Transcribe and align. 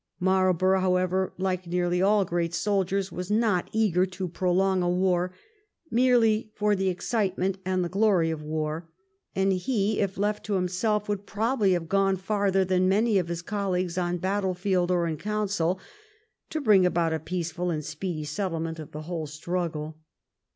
Marlborough, 0.19 0.79
however, 0.79 1.31
like 1.37 1.67
nearly 1.67 2.01
all 2.01 2.25
great 2.25 2.55
soldiers, 2.55 3.11
was 3.11 3.29
not 3.29 3.69
eager 3.71 4.03
to 4.03 4.27
prolong 4.27 4.81
a 4.81 4.89
war 4.89 5.31
merely 5.91 6.51
for 6.55 6.75
the 6.75 6.89
excitement 6.89 7.59
and 7.65 7.83
the 7.83 7.87
glory 7.87 8.31
of 8.31 8.41
war, 8.41 8.89
and 9.35 9.53
he, 9.53 9.99
if 9.99 10.17
left 10.17 10.43
to 10.43 10.55
himself, 10.55 11.07
would 11.07 11.27
probably 11.27 11.73
have 11.73 11.87
gone 11.87 12.17
further 12.17 12.65
than 12.65 12.89
many 12.89 13.19
of 13.19 13.27
his 13.27 13.43
colleagues 13.43 13.95
on 13.95 14.17
battle 14.17 14.55
field 14.55 14.89
or 14.89 15.05
in 15.05 15.17
council 15.17 15.79
to 16.49 16.59
bring 16.59 16.83
about 16.83 17.13
a 17.13 17.19
peaceful 17.19 17.69
and 17.69 17.85
speedy 17.85 18.23
settle 18.23 18.59
ment 18.61 18.79
of 18.79 18.93
the 18.93 19.03
whole 19.03 19.27
struggle. 19.27 19.99